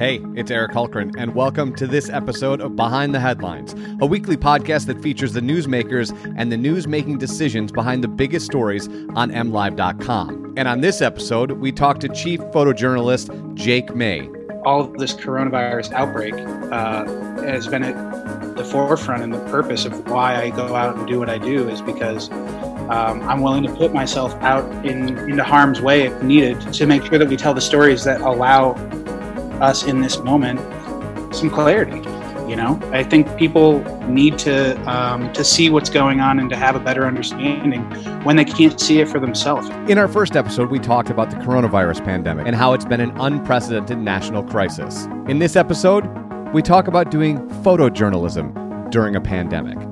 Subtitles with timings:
[0.00, 4.38] Hey, it's Eric Hulkran, and welcome to this episode of Behind the Headlines, a weekly
[4.38, 9.30] podcast that features the newsmakers and the news making decisions behind the biggest stories on
[9.30, 10.54] MLive.com.
[10.56, 14.26] And on this episode, we talk to Chief Photojournalist Jake May.
[14.64, 17.04] All of this coronavirus outbreak uh,
[17.42, 21.18] has been at the forefront, and the purpose of why I go out and do
[21.18, 25.82] what I do is because um, I'm willing to put myself out in, into harm's
[25.82, 28.72] way if needed to make sure that we tell the stories that allow
[29.62, 30.60] us in this moment
[31.34, 31.96] some clarity.
[32.48, 33.78] You know, I think people
[34.08, 37.82] need to um, to see what's going on and to have a better understanding
[38.24, 39.68] when they can't see it for themselves.
[39.88, 43.12] In our first episode, we talked about the coronavirus pandemic and how it's been an
[43.20, 45.04] unprecedented national crisis.
[45.28, 46.06] In this episode,
[46.52, 49.89] we talk about doing photojournalism during a pandemic.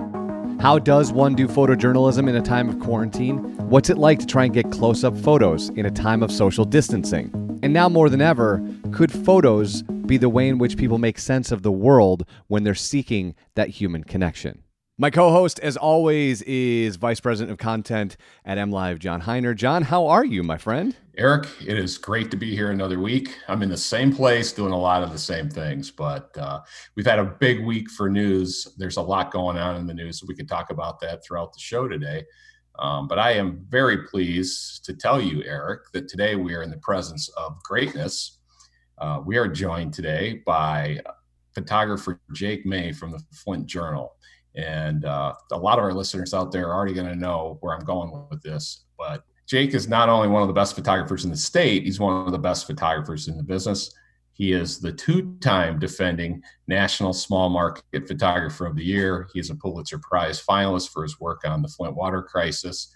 [0.61, 3.37] How does one do photojournalism in a time of quarantine?
[3.69, 6.65] What's it like to try and get close up photos in a time of social
[6.65, 7.31] distancing?
[7.63, 11.53] And now more than ever, could photos be the way in which people make sense
[11.53, 14.65] of the world when they're seeking that human connection?
[15.01, 19.55] My co host, as always, is Vice President of Content at MLive, John Hiner.
[19.55, 20.97] John, how are you, my friend?
[21.17, 23.39] Eric, it is great to be here another week.
[23.47, 26.63] I'm in the same place doing a lot of the same things, but uh,
[26.97, 28.67] we've had a big week for news.
[28.77, 31.53] There's a lot going on in the news, so we can talk about that throughout
[31.53, 32.25] the show today.
[32.81, 36.71] Um, but I am very pleased to tell you, Eric, that today we are in
[36.71, 38.41] the presence of greatness.
[39.01, 40.99] Uh, we are joined today by
[41.55, 44.17] photographer Jake May from the Flint Journal.
[44.59, 47.75] And uh, a lot of our listeners out there are already going to know where
[47.75, 48.85] I'm going with this.
[48.99, 52.27] But Jake is not only one of the best photographers in the state, he's one
[52.27, 53.95] of the best photographers in the business.
[54.33, 59.29] He is the two time defending National Small Market Photographer of the Year.
[59.33, 62.93] He's a Pulitzer Prize finalist for his work on the Flint water crisis.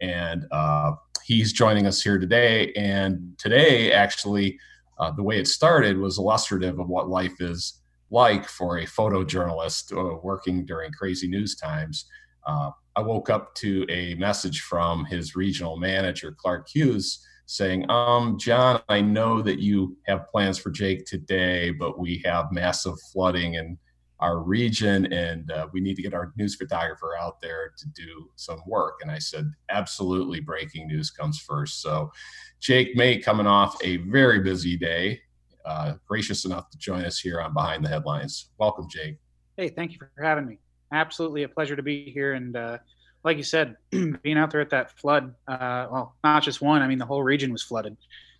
[0.00, 0.92] And uh,
[1.24, 2.72] he's joining us here today.
[2.74, 4.58] And today, actually,
[4.98, 7.81] uh, the way it started was illustrative of what life is
[8.12, 12.04] like for a photojournalist uh, working during crazy news times.
[12.46, 18.38] Uh, I woke up to a message from his regional manager, Clark Hughes saying, um,
[18.38, 23.54] John, I know that you have plans for Jake today, but we have massive flooding
[23.54, 23.78] in
[24.20, 28.30] our region and uh, we need to get our news photographer out there to do
[28.36, 29.00] some work.
[29.02, 31.82] And I said, absolutely, breaking news comes first.
[31.82, 32.12] So
[32.60, 35.20] Jake May coming off a very busy day,
[35.64, 38.50] uh, gracious enough to join us here on Behind the Headlines.
[38.58, 39.16] Welcome, Jake.
[39.56, 40.58] Hey, thank you for having me.
[40.92, 42.78] Absolutely a pleasure to be here and uh,
[43.24, 46.82] like you said, being out there at that flood, uh, well, not just one.
[46.82, 47.96] I mean, the whole region was flooded,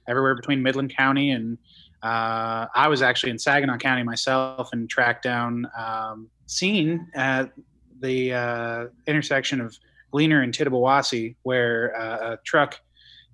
[0.09, 1.57] everywhere between Midland County and
[2.03, 7.53] uh, I was actually in Saginaw County myself and tracked down, um, seen at
[8.01, 9.79] the uh, intersection of
[10.11, 12.81] Gleaner and Tittabawassee, where uh, a truck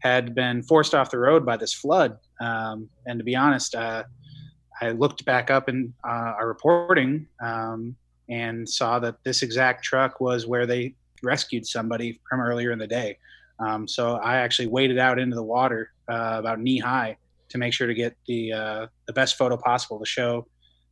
[0.00, 2.19] had been forced off the road by this flood.
[2.41, 4.04] Um, and to be honest, uh,
[4.81, 7.97] I looked back up in uh, our reporting um,
[8.28, 12.87] and saw that this exact truck was where they rescued somebody from earlier in the
[12.87, 13.19] day.
[13.59, 17.16] Um, so I actually waded out into the water uh, about knee high
[17.49, 20.47] to make sure to get the uh, the best photo possible to show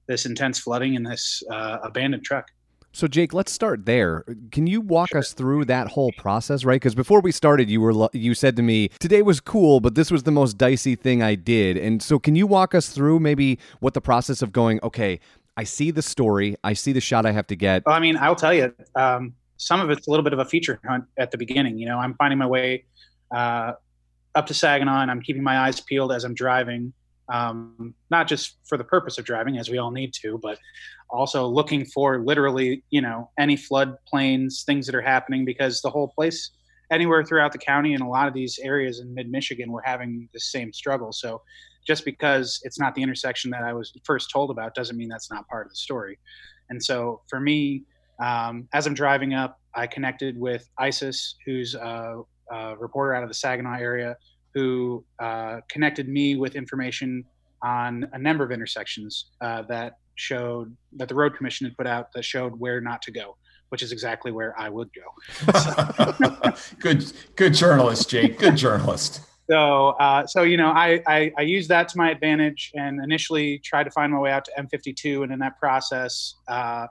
[0.09, 2.51] this intense flooding in this uh, abandoned truck.
[2.97, 4.25] So Jake, let's start there.
[4.51, 5.19] Can you walk sure.
[5.19, 6.77] us through that whole process, right?
[6.77, 10.11] Because before we started, you were you said to me today was cool, but this
[10.11, 11.77] was the most dicey thing I did.
[11.77, 14.81] And so, can you walk us through maybe what the process of going?
[14.83, 15.21] Okay,
[15.59, 17.85] I see the story, I see the shot I have to get.
[17.85, 18.75] Well, I mean, I'll tell you.
[18.95, 21.77] Um, some of it's a little bit of a feature hunt at the beginning.
[21.77, 22.87] You know, I'm finding my way
[23.31, 23.73] uh,
[24.35, 26.95] up to Saginaw, and I'm keeping my eyes peeled as I'm driving.
[27.29, 30.59] Um, not just for the purpose of driving, as we all need to, but
[31.11, 35.91] also looking for literally, you know, any flood plains, things that are happening, because the
[35.91, 36.51] whole place,
[36.91, 40.29] anywhere throughout the county, and a lot of these areas in mid Michigan, we're having
[40.33, 41.13] the same struggle.
[41.13, 41.43] So,
[41.87, 45.31] just because it's not the intersection that I was first told about doesn't mean that's
[45.31, 46.19] not part of the story.
[46.71, 47.85] And so, for me,
[48.21, 53.29] um, as I'm driving up, I connected with Isis, who's a, a reporter out of
[53.29, 54.17] the Saginaw area,
[54.57, 57.23] who uh, connected me with information
[57.63, 62.11] on a number of intersections uh, that showed that the road commission had put out
[62.15, 63.37] that showed where not to go
[63.69, 66.55] which is exactly where i would go so.
[66.81, 69.21] good good journalist jake good journalist
[69.51, 73.59] so uh, so you know I, I i used that to my advantage and initially
[73.59, 76.87] tried to find my way out to m52 and in that process uh,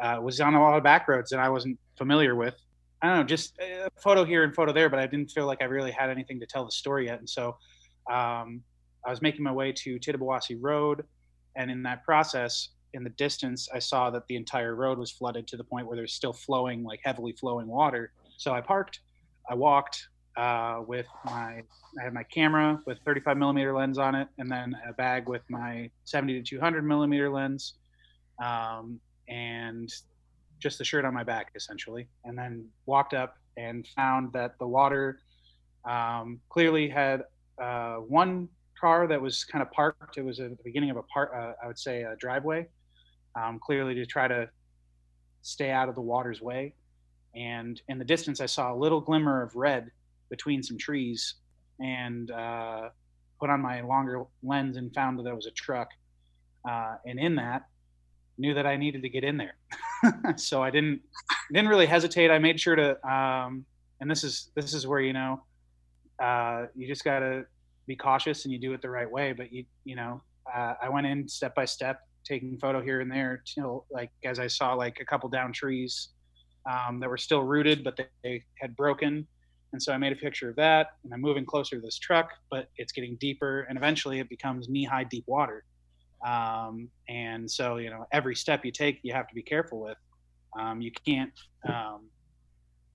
[0.00, 2.54] uh, was on a lot of back roads that I wasn't familiar with.
[3.02, 5.62] I don't know, just a photo here and photo there, but I didn't feel like
[5.62, 7.18] I really had anything to tell the story yet.
[7.18, 7.56] And so
[8.10, 8.62] um,
[9.06, 11.04] I was making my way to Tittabawassee Road,
[11.56, 15.46] and in that process, in the distance, I saw that the entire road was flooded
[15.48, 18.12] to the point where there's still flowing, like heavily flowing water.
[18.36, 19.00] So I parked,
[19.48, 21.62] I walked, uh, with my
[21.98, 25.42] I had my camera with 35 millimeter lens on it, and then a bag with
[25.48, 27.74] my 70 to 200 millimeter lens,
[28.42, 29.92] um, and
[30.60, 34.66] just the shirt on my back essentially, and then walked up and found that the
[34.66, 35.20] water
[35.84, 37.24] um, clearly had
[37.60, 38.48] uh, one
[38.80, 40.16] car that was kind of parked.
[40.16, 42.68] It was at the beginning of a part, uh, I would say, a driveway,
[43.34, 44.48] um, clearly to try to
[45.42, 46.74] stay out of the water's way.
[47.34, 49.90] And in the distance, I saw a little glimmer of red
[50.30, 51.34] between some trees,
[51.80, 52.90] and uh,
[53.38, 55.88] put on my longer lens and found that there was a truck.
[56.68, 57.64] Uh, and in that,
[58.38, 59.54] knew that I needed to get in there.
[60.36, 61.00] so I didn't
[61.52, 62.30] didn't really hesitate.
[62.30, 63.64] I made sure to, um,
[64.00, 65.42] and this is this is where you know
[66.22, 67.44] uh, you just gotta
[67.86, 69.32] be cautious and you do it the right way.
[69.32, 73.10] But you you know uh, I went in step by step, taking photo here and
[73.10, 76.08] there till like as I saw like a couple down trees
[76.70, 79.26] um, that were still rooted, but they, they had broken.
[79.72, 82.30] And so I made a picture of that, and I'm moving closer to this truck,
[82.50, 85.64] but it's getting deeper, and eventually it becomes knee-high deep water.
[86.26, 89.96] Um, and so, you know, every step you take, you have to be careful with.
[90.58, 91.32] Um, you can't,
[91.68, 92.06] um,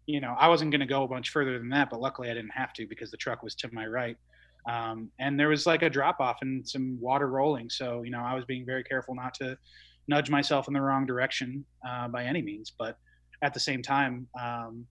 [0.05, 2.33] you know, I wasn't going to go a bunch further than that, but luckily I
[2.33, 4.17] didn't have to because the truck was to my right.
[4.69, 7.69] Um, and there was like a drop off and some water rolling.
[7.69, 9.57] So, you know, I was being very careful not to
[10.07, 12.71] nudge myself in the wrong direction uh, by any means.
[12.77, 12.97] But
[13.41, 14.85] at the same time, um,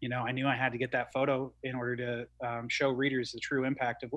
[0.00, 2.90] you know, I knew I had to get that photo in order to um, show
[2.90, 4.12] readers the true impact of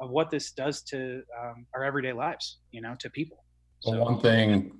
[0.00, 3.44] of what this does to um, our everyday lives, you know, to people.
[3.86, 4.78] Well, one thing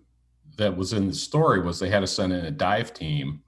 [0.56, 3.42] that was in the story was they had to send in a dive team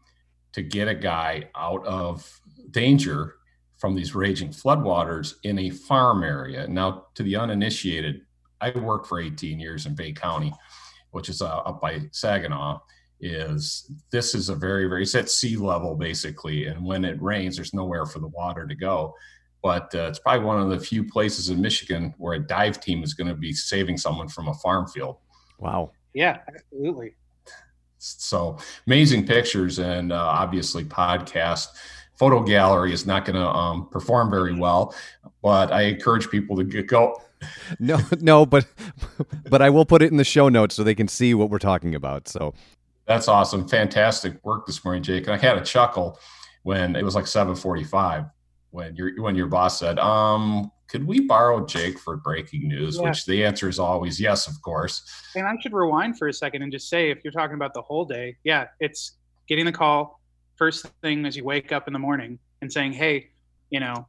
[0.52, 2.40] to get a guy out of
[2.70, 3.34] danger
[3.78, 6.66] from these raging floodwaters in a farm area.
[6.66, 8.22] Now, to the uninitiated,
[8.60, 10.52] I worked for 18 years in Bay County,
[11.10, 12.80] which is uh, up by Saginaw.
[13.18, 17.56] Is this is a very very it's at sea level basically, and when it rains,
[17.56, 19.14] there's nowhere for the water to go
[19.66, 23.02] but uh, it's probably one of the few places in Michigan where a dive team
[23.02, 25.16] is going to be saving someone from a farm field.
[25.58, 25.90] Wow.
[26.14, 27.16] Yeah, absolutely.
[27.98, 31.66] So amazing pictures and uh, obviously podcast.
[32.16, 34.94] Photo gallery is not going to um, perform very well,
[35.42, 37.20] but I encourage people to get, go.
[37.80, 38.66] No, no, but
[39.50, 41.58] but I will put it in the show notes so they can see what we're
[41.58, 42.28] talking about.
[42.28, 42.54] So
[43.04, 45.26] that's awesome, fantastic work this morning, Jake.
[45.26, 46.20] And I had a chuckle
[46.62, 48.26] when it was like seven forty-five
[48.76, 52.96] when your when your boss said, um, could we borrow Jake for breaking news?
[52.96, 53.08] Yeah.
[53.08, 55.02] Which the answer is always yes, of course.
[55.34, 57.80] And I should rewind for a second and just say, if you're talking about the
[57.80, 59.12] whole day, yeah, it's
[59.48, 60.20] getting the call
[60.56, 63.30] first thing as you wake up in the morning and saying, hey,
[63.70, 64.06] you know,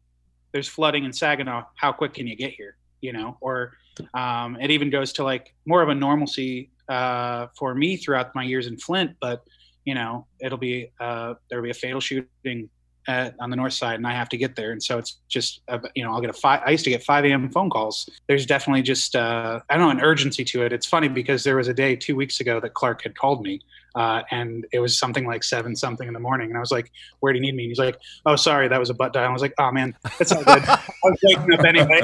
[0.52, 1.64] there's flooding in Saginaw.
[1.76, 2.76] How quick can you get here?
[3.00, 3.72] You know, or
[4.14, 8.44] um, it even goes to like more of a normalcy uh, for me throughout my
[8.44, 9.44] years in Flint, but
[9.86, 12.70] you know, it'll be uh, there'll be a fatal shooting
[13.08, 14.72] at, on the north side and I have to get there.
[14.72, 17.04] And so it's just, uh, you know, I'll get a five, I used to get
[17.04, 17.50] 5 a.m.
[17.50, 18.10] phone calls.
[18.28, 20.74] There's definitely just, uh, I don't know, an urgency to it.
[20.74, 23.62] It's funny because there was a day two weeks ago that Clark had called me
[23.98, 26.50] uh, and it was something like seven something in the morning.
[26.50, 27.64] And I was like, where do you need me?
[27.64, 29.28] And he's like, oh, sorry, that was a butt dial.
[29.28, 30.64] I was like, oh man, that's all good.
[30.68, 32.02] I was waking up anyway.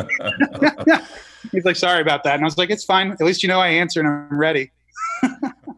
[1.52, 2.34] he's like, sorry about that.
[2.36, 3.12] And I was like, it's fine.
[3.12, 4.72] At least you know I answer and I'm ready.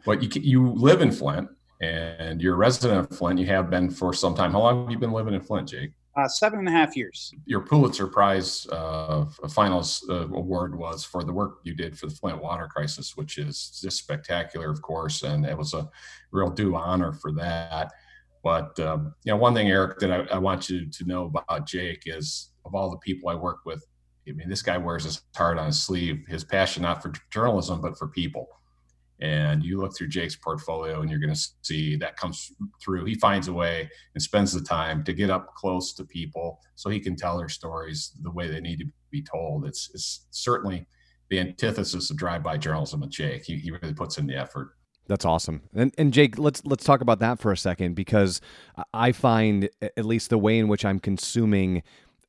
[0.06, 1.50] but you, you live in Flint
[1.82, 3.40] and you're a resident of Flint.
[3.40, 4.52] You have been for some time.
[4.52, 5.92] How long have you been living in Flint, Jake?
[6.18, 7.34] Uh, seven and a half years.
[7.46, 12.16] Your Pulitzer Prize uh, finals uh, award was for the work you did for the
[12.16, 15.90] Flint water crisis, which is just spectacular, of course, and it was a
[16.32, 17.92] real due honor for that.
[18.44, 21.68] But um, you know, one thing, Eric, that I, I want you to know about
[21.68, 23.86] Jake is of all the people I work with,
[24.28, 26.24] I mean, this guy wears his heart on his sleeve.
[26.28, 28.48] His passion not for journalism, but for people
[29.20, 32.52] and you look through Jake's portfolio and you're going to see that comes
[32.84, 33.06] through.
[33.06, 36.90] He finds a way and spends the time to get up close to people so
[36.90, 39.66] he can tell their stories the way they need to be told.
[39.66, 40.86] It's, it's certainly
[41.30, 43.46] the antithesis of drive-by journalism with Jake.
[43.46, 44.72] He, he really puts in the effort.
[45.08, 45.62] That's awesome.
[45.76, 48.42] And and Jake, let's let's talk about that for a second because
[48.92, 51.84] I find at least the way in which I'm consuming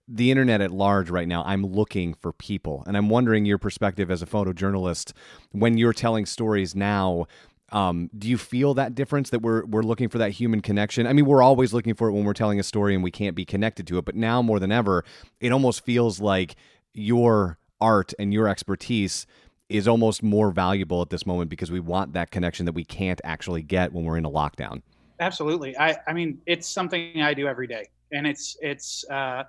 [0.09, 2.85] the internet at large right now, I'm looking for people.
[2.87, 5.13] And I'm wondering your perspective as a photojournalist
[5.53, 7.27] when you're telling stories now.
[7.73, 11.07] Um, do you feel that difference that we're we're looking for that human connection?
[11.07, 13.35] I mean, we're always looking for it when we're telling a story and we can't
[13.35, 15.05] be connected to it, but now more than ever,
[15.41, 16.55] it almost feels like
[16.95, 19.27] your art and your expertise
[19.69, 23.21] is almost more valuable at this moment because we want that connection that we can't
[23.25, 24.81] actually get when we're in a lockdown.
[25.19, 25.77] Absolutely.
[25.77, 29.05] I I mean, it's something I do every day, and it's it's.
[29.11, 29.43] Uh,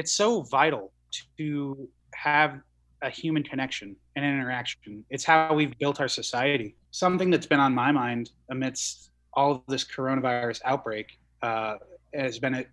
[0.00, 0.92] it's so vital
[1.36, 2.58] to have
[3.02, 5.04] a human connection and interaction.
[5.10, 6.74] It's how we've built our society.
[6.90, 11.74] Something that's been on my mind amidst all of this coronavirus outbreak uh,
[12.14, 12.68] has been at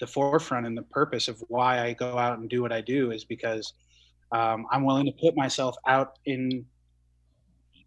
[0.00, 3.10] the forefront and the purpose of why I go out and do what I do
[3.10, 3.74] is because
[4.32, 6.64] um, I'm willing to put myself out in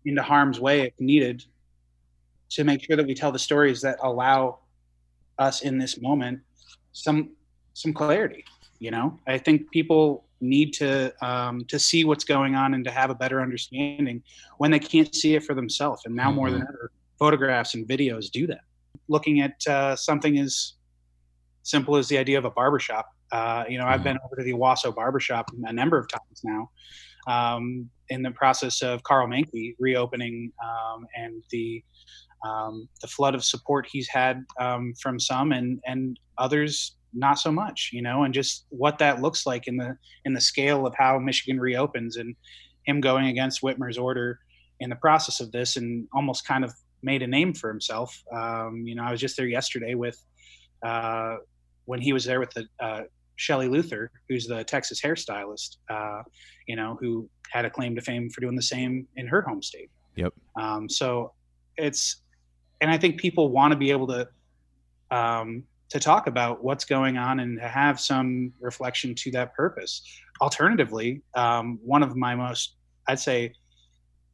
[0.06, 1.44] into harm's way if needed
[2.52, 4.60] to make sure that we tell the stories that allow
[5.40, 6.40] us in this moment
[6.92, 7.32] some
[7.74, 8.46] some clarity
[8.80, 12.92] you know i think people need to um, to see what's going on and to
[12.92, 14.22] have a better understanding
[14.58, 16.36] when they can't see it for themselves and now mm-hmm.
[16.36, 16.70] more than mm-hmm.
[16.70, 18.62] ever photographs and videos do that
[19.08, 20.74] looking at uh, something as
[21.64, 23.94] simple as the idea of a barbershop uh, you know mm-hmm.
[23.94, 26.70] i've been over to the owosso barbershop a number of times now
[27.28, 31.84] um, in the process of Karl Manke reopening um, and the
[32.46, 37.52] um, the flood of support he's had um, from some and and others not so
[37.52, 40.94] much you know and just what that looks like in the in the scale of
[40.96, 42.36] how michigan reopens and
[42.84, 44.40] him going against whitmer's order
[44.80, 48.84] in the process of this and almost kind of made a name for himself um,
[48.86, 50.22] you know i was just there yesterday with
[50.84, 51.38] uh,
[51.86, 53.02] when he was there with the uh,
[53.38, 56.22] Shelley Luther, who's the Texas hairstylist, uh,
[56.68, 59.62] you know, who had a claim to fame for doing the same in her home
[59.62, 59.90] state.
[60.16, 60.34] Yep.
[60.60, 61.34] Um, so
[61.78, 62.22] it's
[62.82, 64.28] and I think people want to be able to
[65.12, 70.02] um, to talk about what's going on and to have some reflection to that purpose.
[70.42, 72.76] Alternatively, um, one of my most,
[73.08, 73.54] I'd say,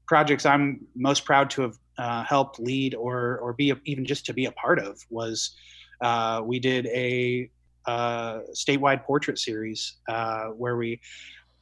[0.07, 4.25] projects I'm most proud to have uh, helped lead or or be a, even just
[4.25, 5.55] to be a part of was
[6.01, 7.49] uh, we did a
[7.85, 10.99] uh, statewide portrait series uh, where we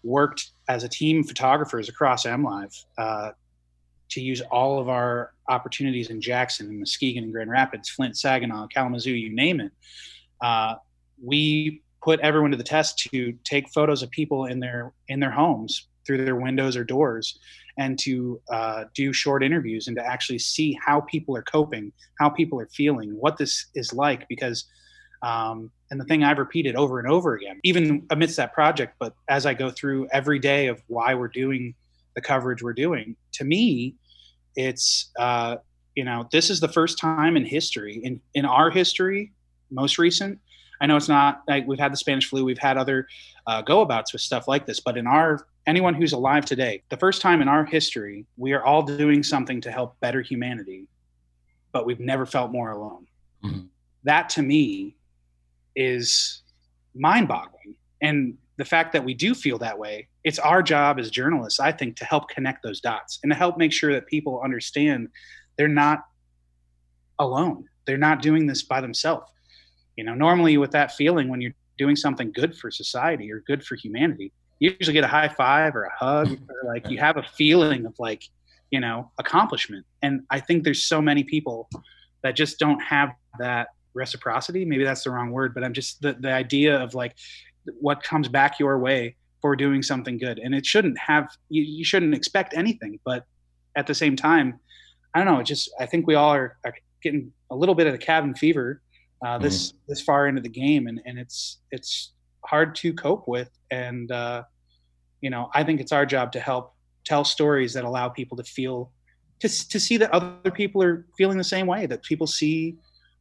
[0.03, 3.31] worked as a team photographers across MLive uh,
[4.09, 8.67] to use all of our opportunities in Jackson and Muskegon and Grand Rapids, Flint, Saginaw,
[8.67, 9.71] Kalamazoo, you name it.
[10.41, 10.75] Uh,
[11.23, 15.31] we put everyone to the test to take photos of people in their in their
[15.31, 17.37] homes through their windows or doors
[17.77, 22.29] and to uh, do short interviews and to actually see how people are coping how
[22.29, 24.65] people are feeling what this is like because
[25.21, 29.13] um, and the thing i've repeated over and over again even amidst that project but
[29.27, 31.73] as i go through every day of why we're doing
[32.19, 33.15] the coverage we're doing.
[33.33, 33.95] To me,
[34.55, 35.57] it's uh,
[35.95, 39.31] you know this is the first time in history in in our history,
[39.71, 40.39] most recent.
[40.81, 43.07] I know it's not like we've had the Spanish flu, we've had other
[43.47, 46.97] uh, go abouts with stuff like this, but in our anyone who's alive today, the
[46.97, 50.87] first time in our history, we are all doing something to help better humanity,
[51.71, 53.07] but we've never felt more alone.
[53.43, 53.65] Mm-hmm.
[54.03, 54.95] That to me
[55.75, 56.41] is
[56.95, 57.75] mind boggling.
[58.01, 61.71] And the fact that we do feel that way, it's our job as journalists, I
[61.71, 65.07] think, to help connect those dots and to help make sure that people understand
[65.57, 66.03] they're not
[67.19, 67.69] alone.
[67.85, 69.31] They're not doing this by themselves.
[69.95, 73.63] You know, normally with that feeling when you're doing something good for society or good
[73.63, 77.15] for humanity, you usually get a high five or a hug or like you have
[77.15, 78.25] a feeling of like,
[78.71, 79.85] you know, accomplishment.
[80.01, 81.69] And I think there's so many people
[82.23, 84.65] that just don't have that reciprocity.
[84.65, 87.15] Maybe that's the wrong word, but I'm just the, the idea of like
[87.79, 90.39] what comes back your way for doing something good.
[90.39, 93.25] And it shouldn't have you, you shouldn't expect anything but
[93.75, 94.59] at the same time
[95.13, 96.73] i don't know it just i think we all are, are
[97.03, 98.81] getting a little bit of the cabin fever
[99.25, 99.77] uh, this mm-hmm.
[99.87, 100.87] this far into the game.
[100.87, 102.13] And, and it's it's
[102.45, 103.49] hard to cope with.
[103.71, 104.43] And uh,
[105.21, 106.73] you know i think it's our job to help
[107.05, 108.91] tell stories that allow people to feel
[109.39, 112.75] to, to see that other people are feeling the same way that people see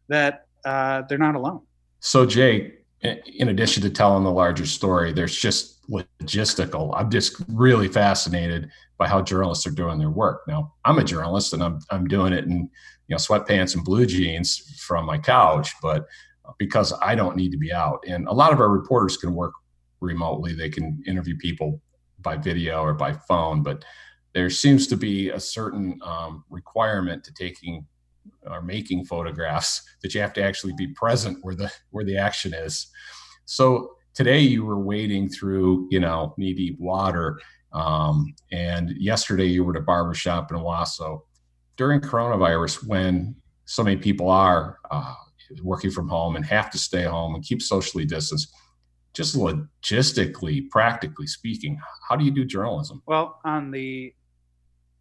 [0.09, 1.62] that uh, they're not alone.
[2.00, 6.93] So jake in addition to telling the larger story, there's just logistical.
[6.97, 10.43] I'm just really fascinated by how journalists are doing their work.
[10.49, 12.69] Now, I'm a journalist and I'm I'm doing it in
[13.07, 16.07] you know sweatpants and blue jeans from my couch, but
[16.59, 19.52] because I don't need to be out, and a lot of our reporters can work
[20.00, 20.55] remotely.
[20.55, 21.81] They can interview people
[22.21, 23.85] by video or by phone, but
[24.35, 27.87] there seems to be a certain um, requirement to taking
[28.49, 32.52] are making photographs that you have to actually be present where the where the action
[32.55, 32.88] is
[33.45, 37.38] so today you were wading through you know knee deep water
[37.73, 41.23] um, and yesterday you were at a barbershop in Owosso.
[41.76, 43.37] During coronavirus, when
[43.67, 45.14] so many people are uh,
[45.62, 48.52] working from home and have to stay home and keep socially distanced,
[49.14, 51.78] just logistically, practically speaking,
[52.09, 53.02] how do you do journalism?
[53.07, 54.14] Well, on the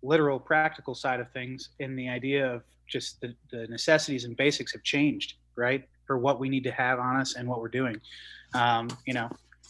[0.03, 4.73] literal practical side of things, in the idea of just the, the necessities and basics
[4.73, 5.87] have changed, right?
[6.05, 7.99] For what we need to have on us and what we're doing.
[8.53, 9.29] Um, you know,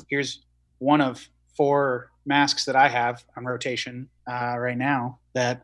[0.10, 0.44] here's
[0.80, 5.64] one of four masks that I have on rotation uh, right now that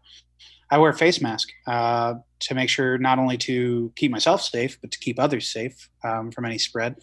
[0.72, 4.80] I wear a face mask uh, to make sure not only to keep myself safe,
[4.82, 6.96] but to keep others safe um, from any spread.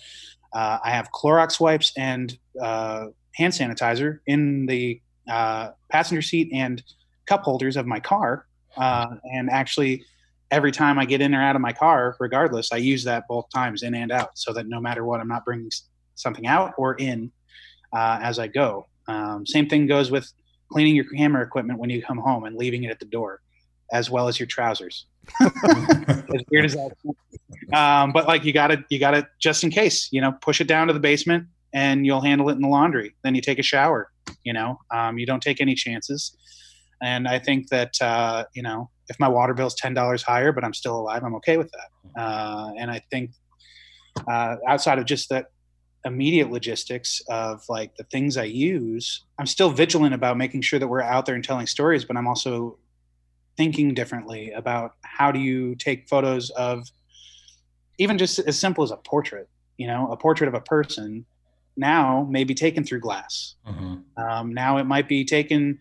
[0.53, 6.83] Uh, I have Clorox wipes and uh, hand sanitizer in the uh, passenger seat and
[7.27, 8.47] cup holders of my car.
[8.77, 10.05] Uh, and actually,
[10.51, 13.47] every time I get in or out of my car, regardless, I use that both
[13.55, 15.71] times in and out so that no matter what, I'm not bringing
[16.15, 17.31] something out or in
[17.93, 18.87] uh, as I go.
[19.09, 20.31] Um, same thing goes with
[20.71, 23.41] cleaning your camera equipment when you come home and leaving it at the door,
[23.93, 25.07] as well as your trousers.
[25.41, 26.93] as weird as that.
[27.73, 30.87] Um, but like you gotta, you gotta just in case, you know, push it down
[30.89, 33.15] to the basement and you'll handle it in the laundry.
[33.23, 34.11] Then you take a shower.
[34.45, 36.37] You know, um, you don't take any chances.
[37.03, 40.53] And I think that uh, you know, if my water bill is ten dollars higher,
[40.53, 42.21] but I'm still alive, I'm okay with that.
[42.21, 43.33] Uh, and I think
[44.27, 45.47] uh, outside of just that
[46.07, 50.89] immediate logistics of like the things I use, I'm still vigilant about making sure that
[50.89, 52.79] we're out there and telling stories, but I'm also
[53.57, 56.89] thinking differently about how do you take photos of
[57.99, 61.27] even just as simple as a portrait, you know, a portrait of a person
[61.77, 63.57] now may be taken through glass.
[63.69, 64.23] Mm-hmm.
[64.23, 65.79] Um, now it might be taken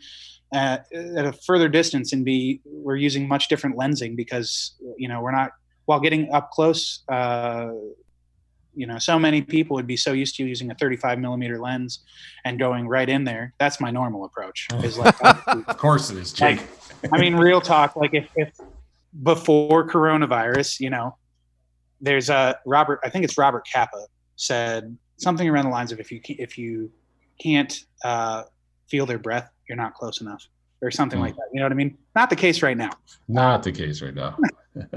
[0.53, 5.21] at, at, a further distance and be we're using much different lensing because you know
[5.21, 5.51] we're not
[5.85, 7.69] while getting up close uh,
[8.75, 11.99] you know so many people would be so used to using a 35 millimeter lens
[12.45, 15.15] and going right in there that's my normal approach is like
[15.47, 16.59] of course it is Jake.
[17.03, 18.51] Like, i mean real talk like if, if
[19.23, 21.15] before coronavirus you know
[22.01, 26.11] there's a robert i think it's robert capa said something around the lines of if
[26.11, 26.91] you if you
[27.39, 28.43] can't uh,
[28.87, 30.47] feel their breath you're not close enough
[30.81, 31.23] or something mm.
[31.23, 31.97] like that you know what i mean?
[32.15, 32.91] Not the case right now.
[33.27, 34.37] Not the case right now.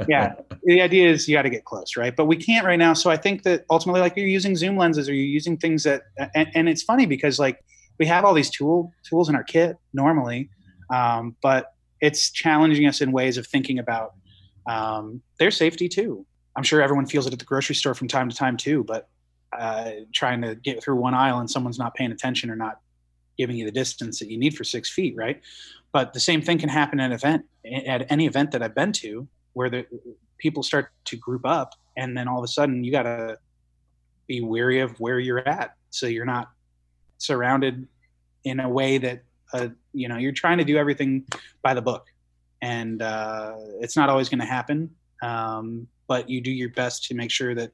[0.09, 2.15] Yeah the idea is you got to get close right?
[2.15, 5.09] But we can't right now so i think that ultimately like you're using zoom lenses
[5.09, 6.03] or you're using things that
[6.35, 7.65] and, and it's funny because like
[7.99, 10.51] we have all these tool tools in our kit normally
[10.93, 14.13] um, but it's challenging us in ways of thinking about
[14.67, 16.27] um, their safety too.
[16.55, 19.09] I'm sure everyone feels it at the grocery store from time to time too but
[19.59, 22.79] uh, trying to get through one aisle and someone's not paying attention or not
[23.39, 25.41] giving you the distance that you need for six feet right?
[25.93, 27.45] But the same thing can happen at an event
[27.87, 29.87] at any event that i've been to where the
[30.39, 33.39] people start to group up and then all of a sudden you got to
[34.27, 35.77] be weary of where you're at.
[35.91, 36.51] So you're not
[37.19, 37.87] surrounded
[38.45, 39.23] in a way that
[39.53, 41.25] uh, you know you're trying to do everything
[41.63, 42.07] by the book.
[42.63, 44.91] And uh, it's not always going to happen
[45.23, 47.73] um, but you do your best to make sure that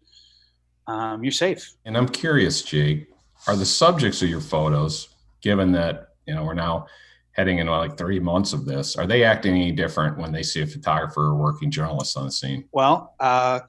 [0.87, 1.73] um, you're safe.
[1.85, 3.09] And i'm curious jake
[3.47, 5.09] are the subjects of your photos
[5.41, 6.87] given that you know we're now
[7.33, 10.61] heading into like three months of this, are they acting any different when they see
[10.63, 12.65] a photographer or working journalist on the scene?
[12.73, 13.61] Well, uh,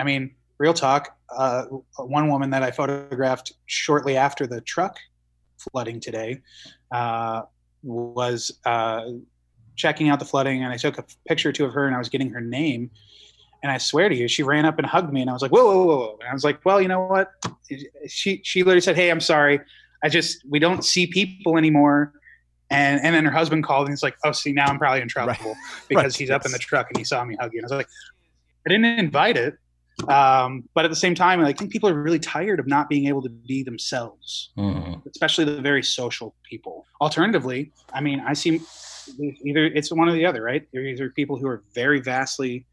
[0.00, 1.16] I mean, real talk.
[1.36, 1.64] Uh,
[1.98, 4.96] one woman that I photographed shortly after the truck
[5.58, 6.40] flooding today
[6.90, 7.42] uh,
[7.82, 9.04] was uh,
[9.76, 11.98] checking out the flooding, and I took a picture or two of her, and I
[11.98, 12.90] was getting her name.
[13.62, 15.50] And I swear to you, she ran up and hugged me, and I was like,
[15.50, 17.32] "Whoa, whoa, whoa!" And I was like, "Well, you know what?"
[18.06, 19.60] She she literally said, "Hey, I'm sorry.
[20.02, 22.12] I just we don't see people anymore."
[22.70, 25.08] And and then her husband called and he's like, "Oh, see, now I'm probably in
[25.08, 25.56] trouble right.
[25.88, 26.16] because right.
[26.16, 26.36] he's yes.
[26.36, 27.88] up in the truck and he saw me hugging." I was like,
[28.66, 29.58] "I didn't invite it."
[30.06, 33.08] Um, but at the same time, I think people are really tired of not being
[33.08, 35.08] able to be themselves, mm-hmm.
[35.08, 36.86] especially the very social people.
[37.00, 38.60] Alternatively, I mean, I see
[39.44, 40.66] either it's one or the other, right?
[40.72, 42.64] There are either people who are very vastly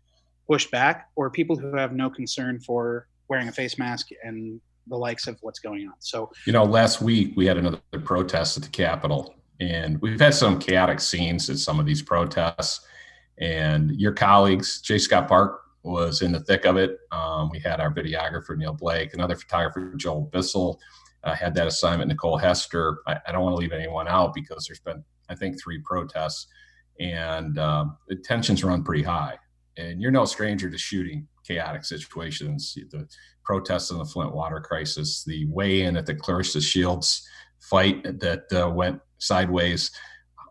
[0.48, 4.62] pushed back or people who have no concern for wearing a face mask and
[4.96, 5.94] the likes of what's going on.
[6.00, 10.34] So, you know, last week we had another protest at the Capitol and we've had
[10.34, 12.86] some chaotic scenes at some of these protests.
[13.38, 14.98] And your colleagues, J.
[14.98, 16.98] Scott Park was in the thick of it.
[17.12, 20.80] Um, we had our videographer, Neil Blake, another photographer, Joel Bissell,
[21.26, 23.00] uh, had that assignment, Nicole Hester.
[23.06, 26.48] I, I don't want to leave anyone out because there's been, I think, three protests
[27.00, 29.38] and um, the tensions run pretty high.
[29.78, 32.78] And you're no stranger to shooting chaotic situations.
[32.92, 33.08] The
[33.44, 37.28] protests in the Flint water crisis, the weigh in at the Claressa Shields
[37.60, 39.92] fight that uh, went sideways.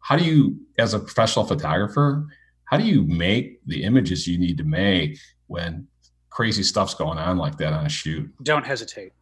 [0.02, 2.26] How do you, as a professional photographer,
[2.66, 5.86] how do you make the images you need to make when
[6.30, 8.30] crazy stuff's going on like that on a shoot?
[8.42, 9.12] Don't hesitate.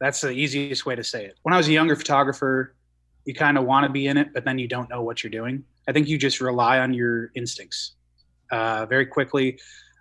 [0.00, 1.38] That's the easiest way to say it.
[1.42, 2.74] When I was a younger photographer,
[3.24, 5.30] you kind of want to be in it, but then you don't know what you're
[5.30, 5.64] doing.
[5.88, 7.95] I think you just rely on your instincts
[8.50, 9.58] uh, very quickly.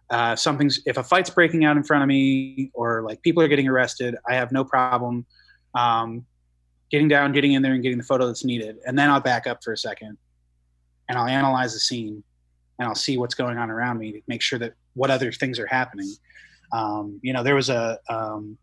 [0.09, 3.47] Uh, something's if a fight's breaking out in front of me or like people are
[3.47, 5.25] getting arrested, I have no problem
[5.73, 6.25] um,
[6.91, 8.77] getting down, getting in there, and getting the photo that's needed.
[8.85, 10.17] And then I'll back up for a second
[11.09, 12.23] and I'll analyze the scene
[12.79, 15.59] and I'll see what's going on around me to make sure that what other things
[15.59, 16.11] are happening.
[16.71, 18.57] Um, you know, there was a um,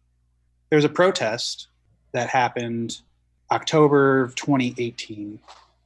[0.71, 1.69] there was a protest
[2.13, 3.01] that happened
[3.51, 5.39] October of 2018.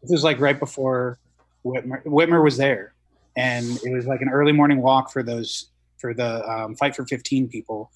[0.02, 1.18] This was like right before
[1.64, 2.94] Whitmer, Whitmer was there,
[3.36, 5.68] and it was like an early morning walk for those
[5.98, 7.90] for the um, Fight for 15 people,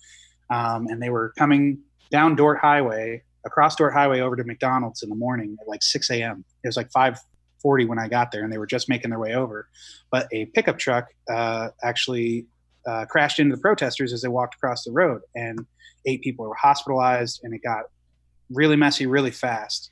[0.50, 1.78] um, and they were coming
[2.10, 6.10] down dort Highway across dort Highway over to McDonald's in the morning at like 6
[6.10, 6.44] a.m.
[6.62, 7.18] It was like five
[7.62, 9.68] 40 when I got there, and they were just making their way over.
[10.10, 12.46] But a pickup truck uh, actually
[12.86, 15.58] uh, crashed into the protesters as they walked across the road, and
[16.06, 17.84] eight people were hospitalized, and it got
[18.50, 19.90] really messy really fast.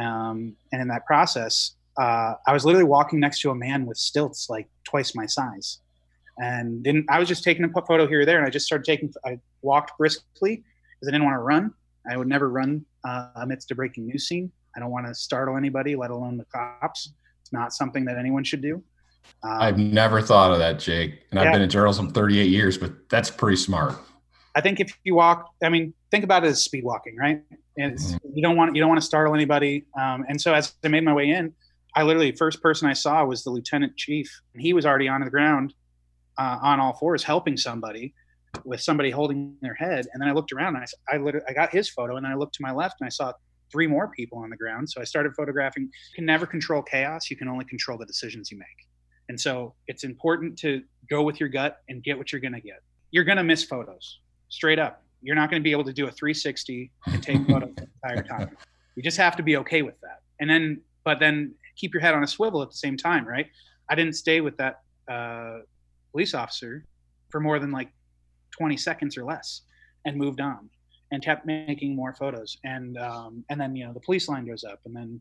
[0.00, 3.96] Um, and in that process, uh, I was literally walking next to a man with
[3.96, 5.78] stilts like twice my size,
[6.38, 8.84] and then I was just taking a photo here or there, and I just started
[8.84, 9.12] taking.
[9.24, 11.72] I walked briskly because I didn't want to run.
[12.08, 14.50] I would never run uh, amidst a breaking news scene.
[14.76, 17.12] I don't want to startle anybody, let alone the cops.
[17.40, 18.82] It's not something that anyone should do.
[19.42, 21.22] Um, I've never thought of that, Jake.
[21.30, 21.42] And yeah.
[21.42, 23.96] I've been in journalism 38 years, but that's pretty smart.
[24.54, 27.42] I think if you walk, I mean, think about it as speed walking, right?
[27.78, 28.16] And mm-hmm.
[28.34, 29.84] you don't want you don't want to startle anybody.
[29.98, 31.52] Um, and so as I made my way in,
[31.96, 35.22] I literally first person I saw was the lieutenant chief, and he was already on
[35.22, 35.74] the ground,
[36.38, 38.14] uh, on all fours, helping somebody
[38.64, 40.06] with somebody holding their head.
[40.12, 42.30] And then I looked around and I, I literally I got his photo, and then
[42.30, 43.32] I looked to my left and I saw
[43.72, 44.88] three more people on the ground.
[44.88, 45.84] So I started photographing.
[45.84, 47.30] You can never control chaos.
[47.30, 48.68] You can only control the decisions you make.
[49.28, 52.60] And so it's important to go with your gut and get what you're going to
[52.60, 52.82] get.
[53.10, 55.02] You're going to miss photos straight up.
[55.22, 58.22] You're not going to be able to do a 360 and take photos the entire
[58.22, 58.56] time.
[58.94, 60.22] You just have to be okay with that.
[60.40, 63.46] And then, but then keep your head on a swivel at the same time, right?
[63.88, 65.60] I didn't stay with that uh,
[66.12, 66.84] police officer
[67.30, 67.90] for more than like
[68.58, 69.62] 20 seconds or less
[70.04, 70.68] and moved on
[71.12, 72.56] and kept making more photos.
[72.64, 75.20] And um, and then you know the police line goes up, and then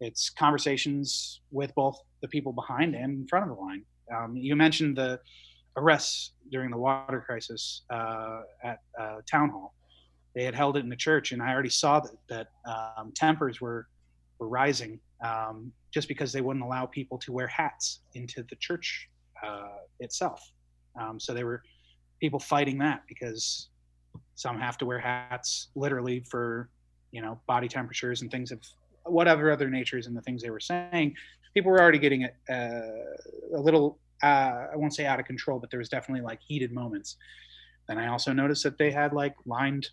[0.00, 3.84] it's conversations with both the people behind and in front of the line.
[4.14, 5.20] Um, you mentioned the
[5.76, 9.74] arrests during the water crisis uh, at uh, town hall.
[10.34, 12.48] They had held it in the church, and I already saw that, that
[12.96, 13.86] um, tempers were
[14.42, 19.08] were rising um, just because they wouldn't allow people to wear hats into the church
[19.44, 20.40] uh, itself.
[21.00, 21.62] Um, so there were
[22.20, 23.68] people fighting that because
[24.34, 26.68] some have to wear hats literally for
[27.12, 28.60] you know body temperatures and things of
[29.04, 31.14] whatever other natures and the things they were saying.
[31.54, 35.58] People were already getting it uh, a little uh, I won't say out of control,
[35.58, 37.16] but there was definitely like heated moments.
[37.88, 39.88] And I also noticed that they had like lined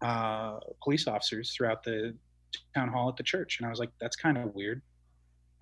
[0.00, 2.14] uh, police officers throughout the
[2.74, 4.82] town hall at the church, and I was like, that's kind of weird.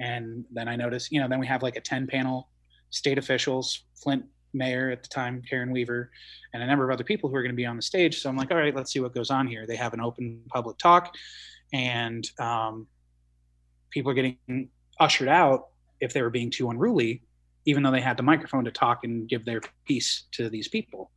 [0.01, 2.49] And then I noticed, you know, then we have like a ten panel
[2.91, 6.11] state officials, Flint mayor at the time, Karen Weaver,
[6.53, 8.21] and a number of other people who are going to be on the stage.
[8.21, 9.67] So I'm like, all right, let's see what goes on here.
[9.67, 11.15] They have an open public talk,
[11.73, 12.87] and um,
[13.91, 14.69] people are getting
[15.01, 15.69] ushered out
[16.01, 17.23] if they were being too unruly,
[17.65, 21.11] even though they had the microphone to talk and give their piece to these people,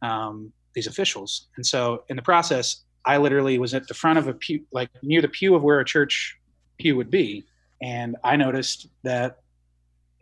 [0.00, 1.48] um, these officials.
[1.56, 4.90] And so in the process, I literally was at the front of a pew, like
[5.02, 6.38] near the pew of where a church
[6.78, 7.44] pew would be.
[7.80, 9.40] And I noticed that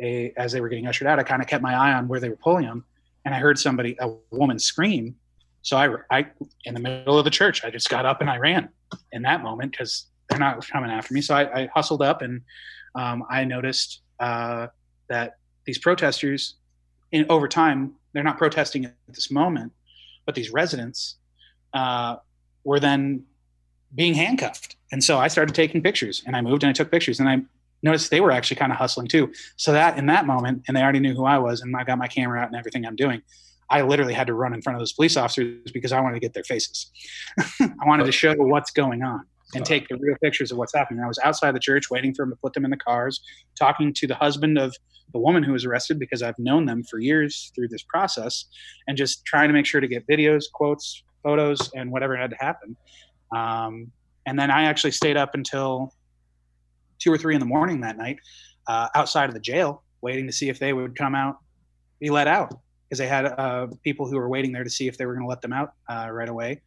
[0.00, 2.20] a, as they were getting ushered out, I kind of kept my eye on where
[2.20, 2.84] they were pulling them,
[3.24, 5.14] and I heard somebody, a woman, scream.
[5.62, 6.26] So I, I,
[6.64, 8.70] in the middle of the church, I just got up and I ran
[9.12, 11.20] in that moment because they're not coming after me.
[11.20, 12.40] So I, I hustled up and
[12.94, 14.68] um, I noticed uh,
[15.08, 16.54] that these protesters,
[17.12, 19.72] in over time, they're not protesting at this moment,
[20.24, 21.16] but these residents
[21.74, 22.16] uh,
[22.64, 23.24] were then
[23.94, 24.76] being handcuffed.
[24.92, 27.42] And so I started taking pictures and I moved and I took pictures and I
[27.82, 29.32] noticed they were actually kind of hustling too.
[29.56, 31.98] So that in that moment, and they already knew who I was, and I got
[31.98, 33.22] my camera out and everything I'm doing.
[33.70, 36.20] I literally had to run in front of those police officers because I wanted to
[36.20, 36.90] get their faces.
[37.60, 41.02] I wanted to show what's going on and take the real pictures of what's happening.
[41.02, 43.20] I was outside the church waiting for them to put them in the cars,
[43.58, 44.74] talking to the husband of
[45.12, 48.44] the woman who was arrested because I've known them for years through this process,
[48.86, 52.36] and just trying to make sure to get videos, quotes, photos, and whatever had to
[52.36, 52.76] happen.
[53.34, 53.92] Um,
[54.26, 55.94] and then I actually stayed up until
[56.98, 58.18] two or three in the morning that night
[58.66, 61.38] uh, outside of the jail, waiting to see if they would come out,
[61.98, 64.96] be let out, because they had uh, people who were waiting there to see if
[64.96, 66.60] they were going to let them out uh, right away,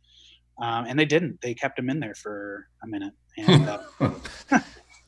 [0.61, 1.39] um, and they didn't.
[1.41, 3.79] They kept them in there for a minute, and uh,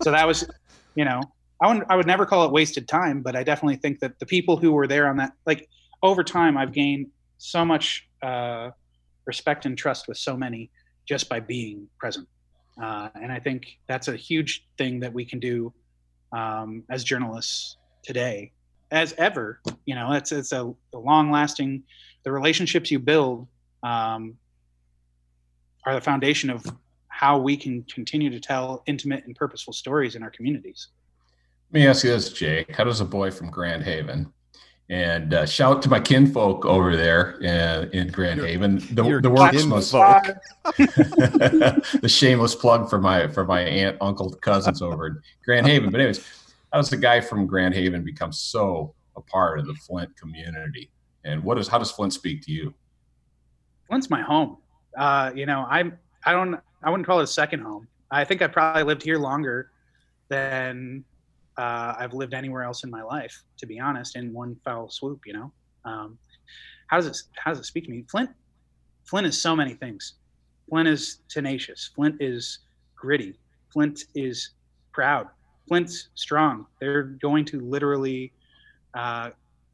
[0.04, 0.48] so that was,
[0.96, 1.22] you know,
[1.62, 4.26] I would I would never call it wasted time, but I definitely think that the
[4.26, 5.68] people who were there on that, like
[6.04, 8.72] over time, I've gained so much uh,
[9.26, 10.70] respect and trust with so many
[11.08, 12.28] just by being present.
[12.82, 15.74] Uh, and I think that's a huge thing that we can do
[16.32, 18.52] um, as journalists today,
[18.92, 19.62] as ever.
[19.86, 21.84] You know, it's it's a, a long-lasting.
[22.24, 23.48] The relationships you build
[23.84, 24.36] um,
[25.86, 26.66] are the foundation of
[27.08, 30.90] how we can continue to tell intimate and purposeful stories in our communities.
[31.72, 32.76] Let me ask you this, Jake.
[32.76, 34.34] How does a boy from Grand Haven
[34.90, 38.78] and uh, shout to my kinfolk over there in, in Grand your, Haven.
[38.92, 39.92] The, the works must
[40.78, 45.90] the shameless plug for my for my aunt, uncle, cousins over in Grand Haven.
[45.90, 46.20] But anyways,
[46.72, 50.92] how does the guy from Grand Haven become so a part of the Flint community?
[51.24, 52.74] And what is how does Flint speak to you?
[53.88, 54.58] Flint's my home.
[54.96, 57.88] Uh, you know, I'm I don't I wouldn't call it a second home.
[58.12, 59.72] I think I probably lived here longer
[60.30, 61.04] than
[61.58, 65.22] uh, I've lived anywhere else in my life, to be honest, in one foul swoop.
[65.26, 65.52] You know,
[65.86, 66.18] um,
[66.88, 68.04] how does it how does it speak to me?
[68.10, 68.30] Flint,
[69.06, 70.16] Flint is so many things.
[70.70, 71.92] Flint is tenacious.
[71.96, 72.60] Flint is
[72.96, 73.36] gritty.
[73.72, 74.52] Flint is
[74.92, 75.28] proud.
[75.68, 76.66] Flint's strong.
[76.80, 78.32] They're going to literally.
[78.94, 79.32] Uh,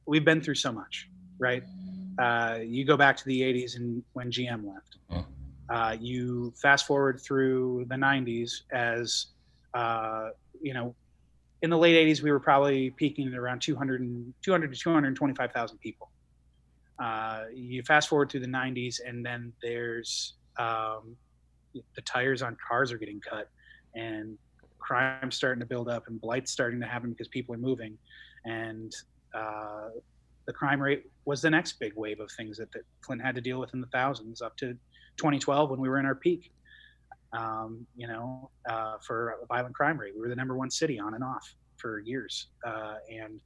[0.08, 1.64] we've been through so much, right?
[2.20, 4.98] Uh, you go back to the '80s and when GM left.
[5.72, 9.28] Uh, you fast forward through the 90s as
[9.74, 10.30] uh,
[10.62, 10.94] you know
[11.62, 15.78] in the late 80s we were probably peaking at around 200, and, 200 to 225000
[15.80, 16.10] people
[17.02, 21.16] uh, you fast forward through the 90s and then there's um,
[21.96, 23.50] the tires on cars are getting cut
[23.96, 24.38] and
[24.80, 27.98] crime's starting to build up and blight's starting to happen because people are moving
[28.46, 28.94] and
[29.34, 29.90] uh,
[30.46, 33.42] the crime rate was the next big wave of things that, that Flint had to
[33.42, 34.74] deal with in the thousands up to
[35.18, 36.52] 2012 when we were in our peak.
[37.34, 41.00] Um, you know, uh, for a violent crime rate, we were the number one city
[41.00, 42.48] on and off for years.
[42.66, 43.40] Uh, and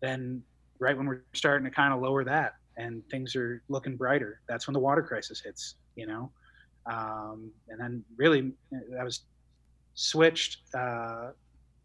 [0.00, 0.42] then
[0.78, 4.66] right when we're starting to kind of lower that and things are looking brighter, that's
[4.66, 6.30] when the water crisis hits, you know?
[6.90, 9.20] Um, and then really that was
[9.94, 11.30] switched, uh,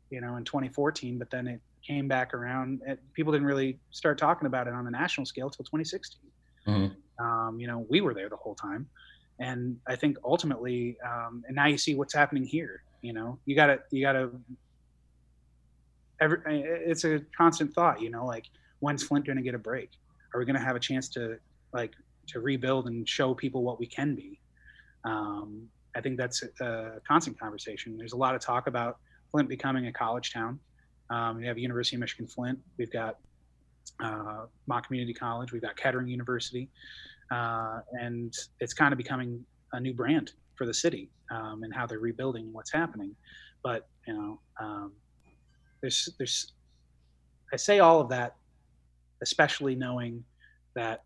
[0.10, 2.82] you know, in 2014, but then it came back around.
[2.88, 6.20] It, people didn't really start talking about it on the national scale till 2016.
[6.68, 7.24] Mm-hmm.
[7.24, 8.88] Um, you know, we were there the whole time
[9.40, 12.84] and I think ultimately, um, and now you see what's happening here.
[13.02, 14.32] You know, you gotta, you gotta.
[16.20, 18.02] Every, it's a constant thought.
[18.02, 18.46] You know, like
[18.80, 19.92] when's Flint to get a break?
[20.34, 21.38] Are we to have a chance to
[21.74, 21.94] like
[22.28, 24.40] to rebuild and show people what we can be?
[25.06, 27.98] Um, I think that's a, constant conversation.
[27.98, 28.98] There's a lot of talk about
[29.32, 30.60] Flint becoming a college town.
[31.10, 32.60] Um, we have University of Michigan Flint.
[32.78, 33.18] We've got
[34.04, 34.46] uh,
[34.86, 35.52] Community College.
[35.54, 36.70] We've got Kettering University
[37.32, 41.86] uh, and it's kind of becoming a new brand for the city um, and how
[41.86, 43.16] they're rebuilding what's happening.
[43.64, 44.94] But you know, um,
[45.82, 46.54] there's there's
[47.52, 48.36] I say all of that,
[49.22, 50.24] especially knowing
[50.76, 51.04] that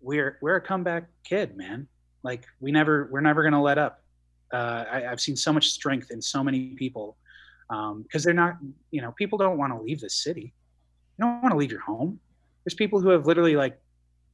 [0.00, 1.86] we're we're a comeback kid, man.
[2.22, 4.02] Like we never we're never gonna let up.
[4.52, 7.16] Uh, I, have seen so much strength in so many people
[7.68, 8.56] because um, they're not
[8.90, 10.52] you know people don't want to leave the city.
[11.18, 12.20] You don't want to leave your home.
[12.64, 13.80] There's people who have literally like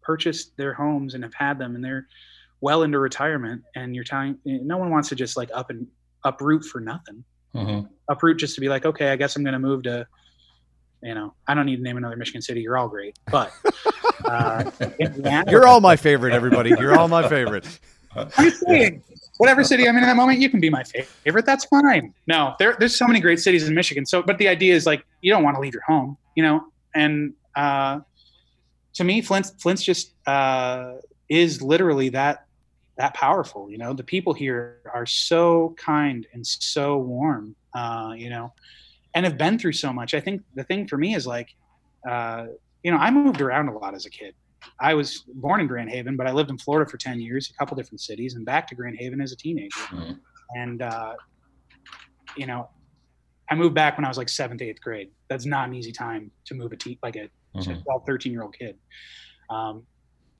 [0.09, 2.07] purchased their homes and have had them and they're
[2.63, 5.87] well into retirement and you're telling no one wants to just like up and
[6.25, 7.23] uproot for nothing.
[7.55, 7.87] Mm-hmm.
[8.09, 10.07] uproot just to be like okay i guess i'm going to move to
[11.03, 13.19] you know i don't need to name another michigan city you're all great.
[13.31, 13.53] But
[14.25, 14.71] uh,
[15.49, 16.71] you're all my favorite everybody.
[16.71, 17.67] You're all my favorite.
[18.15, 19.03] I'm saying
[19.39, 21.47] whatever city i'm in at that moment you can be my favorite.
[21.47, 22.13] That's fine.
[22.27, 24.05] No there, there's so many great cities in michigan.
[24.05, 26.61] So but the idea is like you don't want to leave your home you know?
[26.95, 27.99] And uh,
[28.95, 30.95] to me, Flint's Flint's just uh,
[31.29, 32.47] is literally that
[32.97, 33.71] that powerful.
[33.71, 37.55] You know, the people here are so kind and so warm.
[37.75, 38.53] Uh, you know,
[39.15, 40.15] and have been through so much.
[40.15, 41.55] I think the thing for me is like,
[42.09, 42.47] uh,
[42.83, 44.35] you know, I moved around a lot as a kid.
[44.81, 47.59] I was born in Grand Haven, but I lived in Florida for ten years, a
[47.59, 49.79] couple different cities, and back to Grand Haven as a teenager.
[49.81, 50.13] Mm-hmm.
[50.57, 51.15] And uh,
[52.37, 52.69] you know,
[53.51, 55.11] I moved back when I was like seventh, eighth grade.
[55.29, 57.29] That's not an easy time to move a te- like a
[57.67, 57.83] mm-hmm.
[57.83, 58.77] 12, 13 year old kid.
[59.51, 59.85] Um,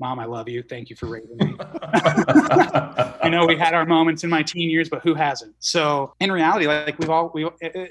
[0.01, 0.63] Mom, I love you.
[0.63, 1.57] Thank you for raising me.
[1.61, 5.57] I know we had our moments in my teen years, but who hasn't?
[5.59, 7.49] So in reality, like we've all, we,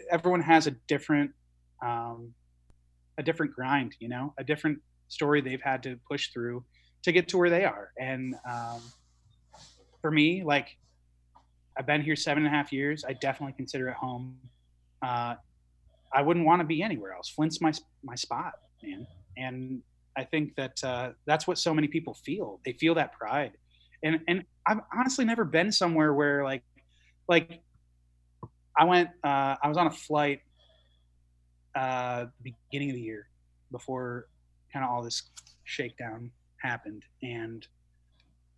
[0.09, 1.31] everyone has a different,
[1.83, 2.33] um,
[3.17, 6.63] a different grind, you know, a different story they've had to push through
[7.03, 7.91] to get to where they are.
[7.99, 8.81] And um,
[10.01, 10.77] for me, like
[11.77, 13.03] I've been here seven and a half years.
[13.05, 14.37] I definitely consider it home.
[15.01, 15.35] Uh,
[16.13, 17.29] I wouldn't want to be anywhere else.
[17.29, 19.07] Flint's my my spot man.
[19.37, 19.81] And
[20.17, 22.59] I think that uh, that's what so many people feel.
[22.65, 23.53] They feel that pride.
[24.03, 26.63] And and I've honestly never been somewhere where like
[27.27, 27.61] like
[28.77, 30.41] I went uh, I was on a flight
[31.75, 33.27] uh, beginning of the year
[33.71, 34.27] before
[34.73, 35.23] kind of all this
[35.63, 37.67] shakedown happened and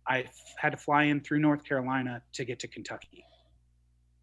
[0.06, 0.24] I
[0.56, 3.24] had to fly in through North Carolina to get to Kentucky.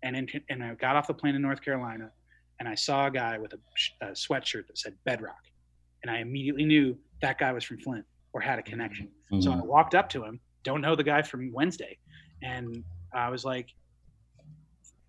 [0.04, 2.12] And in, and I got off the plane in North Carolina
[2.60, 5.48] and I saw a guy with a, a sweatshirt that said Bedrock
[6.04, 9.08] and I immediately knew that guy was from Flint or had a connection.
[9.32, 9.42] Mm-hmm.
[9.42, 11.98] So I walked up to him, don't know the guy from Wednesday,
[12.44, 12.84] and
[13.14, 13.70] I was like,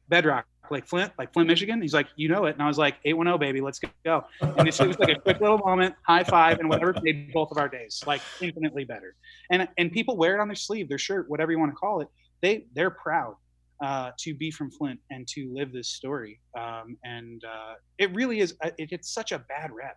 [0.09, 1.83] Bedrock, like Flint, like Flint, Michigan.
[1.83, 3.81] He's like, you know it, and I was like, eight one zero, oh, baby, let's
[4.05, 4.25] go.
[4.41, 7.59] And it was like a quick little moment, high five, and whatever made both of
[7.59, 9.15] our days like infinitely better.
[9.51, 12.01] And and people wear it on their sleeve, their shirt, whatever you want to call
[12.01, 12.09] it.
[12.41, 13.35] They they're proud.
[13.81, 16.41] Uh, to be from Flint and to live this story.
[16.59, 19.97] Um, and uh, it really is, uh, it, it's such a bad rep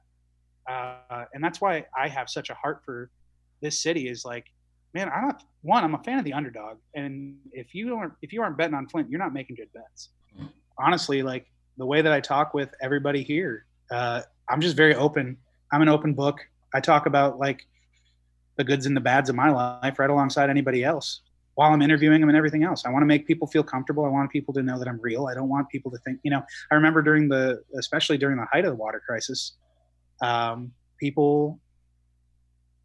[0.67, 3.09] uh, and that's why I have such a heart for
[3.61, 4.07] this city.
[4.07, 4.45] Is like,
[4.93, 5.83] man, I'm not one.
[5.83, 8.87] I'm a fan of the underdog, and if you aren't if you aren't betting on
[8.87, 10.09] Flint, you're not making good bets.
[10.77, 11.47] Honestly, like
[11.77, 13.65] the way that I talk with everybody here.
[13.89, 15.37] Uh, I'm just very open.
[15.71, 16.39] I'm an open book.
[16.73, 17.65] I talk about like
[18.57, 21.21] the goods and the bads of my life right alongside anybody else
[21.55, 22.85] while I'm interviewing them and everything else.
[22.85, 24.05] I want to make people feel comfortable.
[24.05, 25.27] I want people to know that I'm real.
[25.27, 28.45] I don't want people to think, you know, I remember during the, especially during the
[28.51, 29.53] height of the water crisis,
[30.21, 31.59] um, people,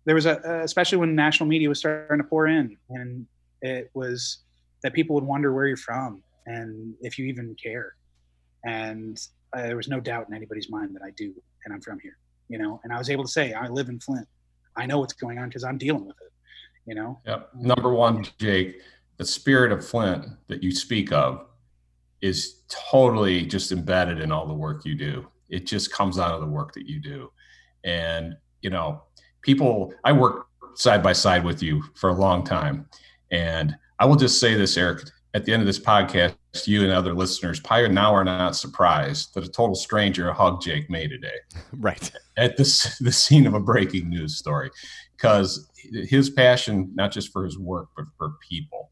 [0.05, 3.27] there was a, especially when national media was starting to pour in and
[3.63, 4.39] it was
[4.83, 7.95] that people would wonder where you're from and if you even care.
[8.65, 9.19] And
[9.53, 11.33] uh, there was no doubt in anybody's mind that I do,
[11.65, 12.19] and I'm from here,
[12.49, 14.27] you know, and I was able to say, I live in Flint.
[14.77, 16.27] I know what's going on because I'm dealing with it
[16.87, 18.81] you know yep number one jake
[19.19, 21.47] the spirit of flint that you speak of
[22.23, 26.41] is totally just embedded in all the work you do it just comes out of
[26.41, 27.31] the work that you do.
[27.85, 29.03] And you know
[29.43, 32.89] people i work side by side with you for a long time.
[33.31, 36.91] And i will just say this eric at the end of this podcast you and
[36.91, 41.39] other listeners probably now are not surprised that a total stranger hugged jake may today.
[41.73, 42.11] Right.
[42.37, 44.71] At this the scene of a breaking news story.
[45.17, 45.71] Because
[46.09, 48.91] his passion, not just for his work, but for people.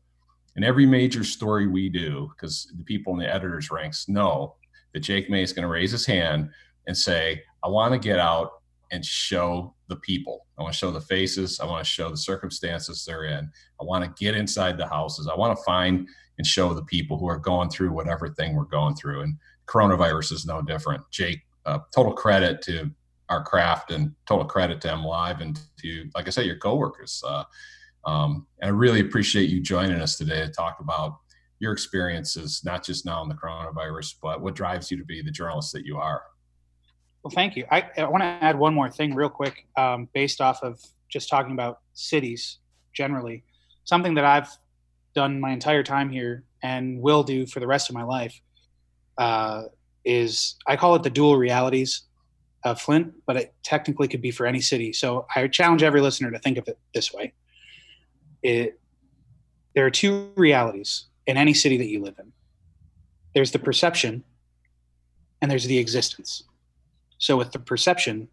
[0.56, 4.54] And every major story we do, because the people in the editors' ranks know
[4.94, 6.48] that Jake May is going to raise his hand
[6.86, 8.50] and say, I want to get out
[8.92, 10.46] and show the people.
[10.58, 11.60] I want to show the faces.
[11.60, 13.50] I want to show the circumstances they're in.
[13.80, 15.28] I want to get inside the houses.
[15.28, 18.64] I want to find and show the people who are going through whatever thing we're
[18.64, 19.22] going through.
[19.22, 21.02] And coronavirus is no different.
[21.10, 22.90] Jake, uh, total credit to
[23.30, 27.22] our craft and total credit to M Live and to, like I said, your coworkers.
[27.26, 27.44] Uh,
[28.04, 31.18] um, and I really appreciate you joining us today to talk about
[31.58, 35.30] your experiences, not just now in the coronavirus, but what drives you to be the
[35.30, 36.22] journalist that you are.
[37.22, 37.64] Well, thank you.
[37.70, 41.30] I, I want to add one more thing real quick, um, based off of just
[41.30, 42.58] talking about cities
[42.92, 43.44] generally.
[43.84, 44.48] Something that I've
[45.14, 48.38] done my entire time here and will do for the rest of my life
[49.16, 49.64] uh,
[50.04, 52.02] is I call it the dual realities
[52.64, 54.92] of Flint, but it technically could be for any city.
[54.92, 57.32] So I challenge every listener to think of it this way.
[58.42, 58.80] It,
[59.74, 62.32] there are two realities in any city that you live in.
[63.34, 64.24] There's the perception
[65.40, 66.44] and there's the existence.
[67.18, 68.28] So with the perception,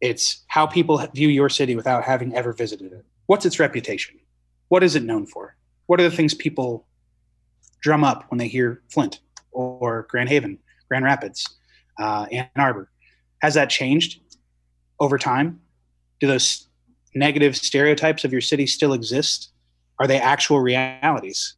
[0.00, 3.04] it's how people view your city without having ever visited it.
[3.26, 4.18] What's its reputation?
[4.68, 5.56] What is it known for?
[5.86, 6.86] What are the things people
[7.82, 11.46] drum up when they hear Flint or Grand Haven, Grand Rapids,
[11.98, 12.90] uh, Ann Arbor?
[13.42, 14.20] Has that changed
[15.00, 15.60] over time?
[16.20, 16.68] Do those
[17.14, 19.50] negative stereotypes of your city still exist?
[19.98, 21.56] Are they actual realities?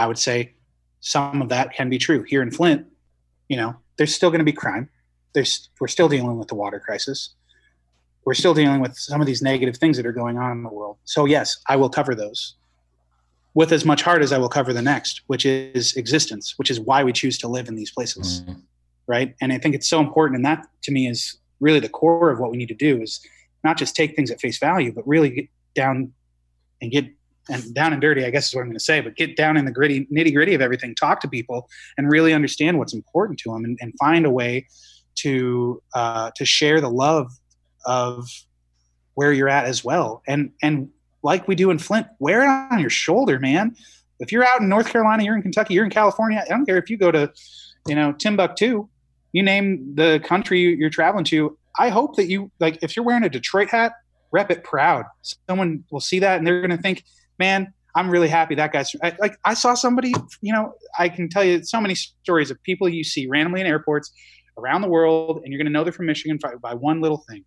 [0.00, 0.54] I would say
[1.00, 2.22] some of that can be true.
[2.24, 2.86] Here in Flint,
[3.48, 4.88] you know, there's still going to be crime.
[5.32, 7.34] There's, we're still dealing with the water crisis.
[8.24, 10.68] We're still dealing with some of these negative things that are going on in the
[10.68, 10.98] world.
[11.04, 12.56] So, yes, I will cover those
[13.54, 16.78] with as much heart as I will cover the next, which is existence, which is
[16.80, 18.42] why we choose to live in these places.
[18.42, 18.60] Mm-hmm
[19.10, 19.34] right?
[19.40, 22.38] And I think it's so important, and that to me is really the core of
[22.38, 23.20] what we need to do is
[23.64, 26.12] not just take things at face value, but really get down
[26.80, 27.06] and get
[27.50, 29.56] and down and dirty, I guess is what I'm going to say, but get down
[29.56, 33.38] in the gritty nitty gritty of everything, talk to people, and really understand what's important
[33.40, 34.66] to them, and, and find a way
[35.16, 37.30] to uh, to share the love
[37.86, 38.26] of
[39.14, 40.22] where you're at as well.
[40.26, 40.88] And and
[41.22, 43.74] like we do in Flint, wear it on your shoulder, man.
[44.20, 46.42] If you're out in North Carolina, you're in Kentucky, you're in California.
[46.44, 47.32] I don't care if you go to,
[47.86, 48.88] you know, Timbuktu
[49.32, 51.56] you name the country you're traveling to.
[51.78, 53.92] I hope that you like if you're wearing a Detroit hat,
[54.32, 55.04] rep it proud.
[55.48, 57.04] Someone will see that and they're going to think,
[57.40, 61.28] man, I'm really happy that guy's I, like I saw somebody, you know, I can
[61.28, 64.12] tell you so many stories of people you see randomly in airports
[64.56, 67.44] around the world, and you're going to know they're from Michigan by one little thing.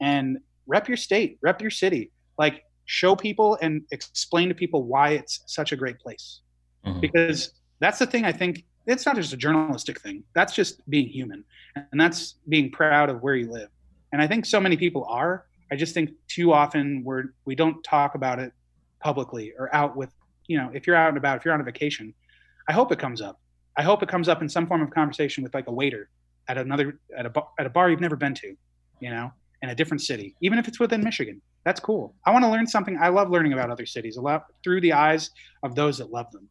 [0.00, 5.10] And rep your state, rep your city, like show people and explain to people why
[5.10, 6.40] it's such a great place.
[6.86, 7.00] Mm-hmm.
[7.00, 10.22] Because that's the thing I think it's not just a journalistic thing.
[10.34, 13.68] That's just being human, and that's being proud of where you live.
[14.12, 15.44] And I think so many people are.
[15.70, 18.52] I just think too often we're we don't talk about it
[19.06, 20.12] publicly or out with
[20.48, 22.12] you know if you're out and about if you're on a vacation.
[22.68, 23.40] I hope it comes up.
[23.76, 26.08] I hope it comes up in some form of conversation with like a waiter
[26.48, 28.56] at another at a bar, at a bar you've never been to,
[28.98, 29.30] you know,
[29.62, 31.40] in a different city, even if it's within Michigan.
[31.64, 32.16] That's cool.
[32.24, 32.98] I want to learn something.
[33.00, 35.30] I love learning about other cities a lot through the eyes
[35.62, 36.48] of those that love them.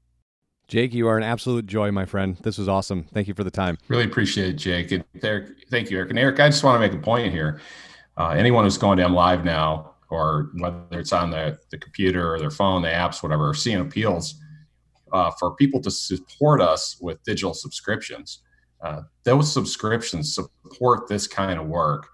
[0.70, 2.38] Jake, you are an absolute joy, my friend.
[2.38, 3.04] This was awesome.
[3.14, 3.78] Thank you for the time.
[3.90, 4.92] Really appreciate it, Jake.
[4.92, 6.10] And Eric, thank you, Eric.
[6.10, 7.60] And Eric, I just want to make a point here.
[8.18, 12.34] Uh, anyone who's going to M Live now, or whether it's on the, the computer
[12.34, 14.36] or their phone, the apps, whatever, seeing appeals
[15.12, 18.42] uh, for people to support us with digital subscriptions.
[18.84, 22.08] Uh, those subscriptions support this kind of work.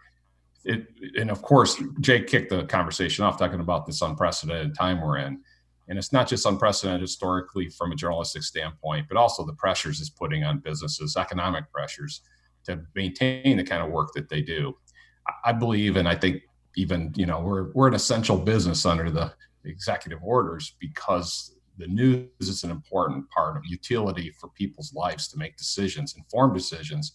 [0.64, 0.88] It,
[1.18, 5.42] and of course, Jake kicked the conversation off talking about this unprecedented time we're in
[5.88, 10.10] And it's not just unprecedented historically from a journalistic standpoint, but also the pressures it's
[10.10, 12.22] putting on businesses, economic pressures
[12.66, 14.78] to maintain the kind of work that they do.
[15.44, 16.44] I believe, and I think
[16.76, 19.34] even, you know, we're, we're an essential business under the
[19.66, 25.38] executive orders because the news is an important part of utility for people's lives to
[25.38, 27.14] make decisions, informed decisions.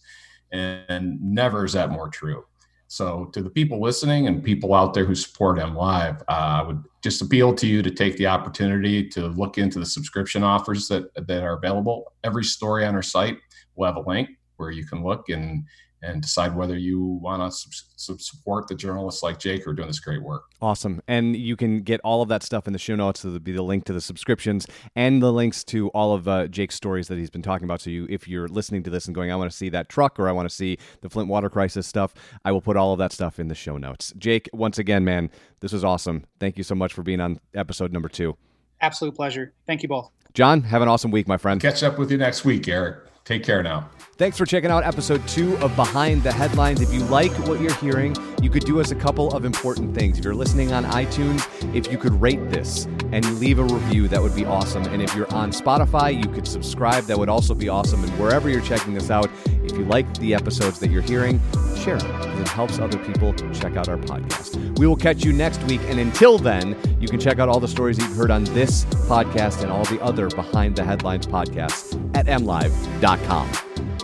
[0.51, 2.45] And never is that more true.
[2.89, 6.61] So, to the people listening and people out there who support M Live, uh, I
[6.61, 10.87] would just appeal to you to take the opportunity to look into the subscription offers
[10.87, 12.13] that that are available.
[12.23, 13.39] Every story on our site
[13.75, 15.65] will have a link where you can look and
[16.01, 17.57] and decide whether you want to
[17.95, 20.43] su- support the journalists like Jake who are doing this great work.
[20.61, 21.01] Awesome.
[21.07, 23.21] And you can get all of that stuff in the show notes.
[23.21, 26.47] So there'll be the link to the subscriptions and the links to all of uh,
[26.47, 27.81] Jake's stories that he's been talking about.
[27.81, 30.19] So you, if you're listening to this and going, I want to see that truck
[30.19, 32.13] or I want to see the Flint water crisis stuff,
[32.45, 34.13] I will put all of that stuff in the show notes.
[34.17, 36.25] Jake, once again, man, this was awesome.
[36.39, 38.37] Thank you so much for being on episode number two.
[38.81, 39.53] Absolute pleasure.
[39.65, 40.11] Thank you both.
[40.33, 41.59] John, have an awesome week, my friend.
[41.59, 43.06] Catch up with you next week, Eric.
[43.27, 43.89] Take care now.
[44.13, 46.79] Thanks for checking out episode two of Behind the Headlines.
[46.79, 50.17] If you like what you're hearing, you could do us a couple of important things.
[50.17, 54.21] If you're listening on iTunes, if you could rate this and leave a review, that
[54.23, 54.83] would be awesome.
[54.85, 57.03] And if you're on Spotify, you could subscribe.
[57.03, 58.01] That would also be awesome.
[58.01, 61.41] And wherever you're checking this out, if you like the episodes that you're hearing,
[61.75, 64.77] share them it helps other people check out our podcast.
[64.79, 65.81] We will catch you next week.
[65.85, 69.63] And until then, you can check out all the stories you've heard on this podcast
[69.63, 73.16] and all the other Behind the Headlines podcasts at mlive.com.
[73.25, 73.96] com。